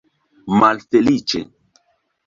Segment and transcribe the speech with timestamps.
[0.63, 1.45] malfeliĉe